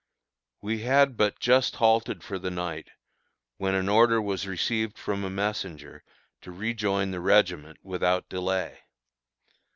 [0.63, 2.89] We had but just halted for the night,
[3.57, 6.03] when an order was received from a messenger,
[6.41, 8.79] to rejoin the regiment without delay.